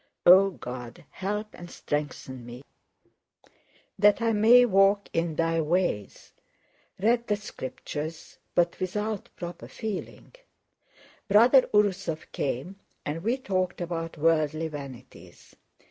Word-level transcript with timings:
O 0.25 0.49
God, 0.49 1.05
help 1.11 1.53
and 1.53 1.69
strengthen 1.69 2.43
me 2.43 2.63
that 3.99 4.19
I 4.19 4.33
may 4.33 4.65
walk 4.65 5.09
in 5.13 5.35
Thy 5.35 5.61
ways! 5.61 6.33
Read 6.99 7.27
the 7.27 7.35
Scriptures, 7.35 8.39
but 8.55 8.79
without 8.79 9.29
proper 9.35 9.67
feeling. 9.67 10.33
Brother 11.27 11.67
Urúsov 11.71 12.31
came 12.31 12.77
and 13.05 13.23
we 13.23 13.37
talked 13.37 13.79
about 13.79 14.17
worldly 14.17 14.69
vanities. 14.69 15.55